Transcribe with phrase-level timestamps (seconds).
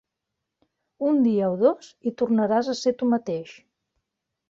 [1.09, 3.57] Un dia o dos, i tornaràs a ser tu mateix.